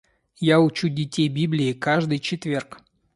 [0.39, 2.79] Я учу детей Библии каждый четверг.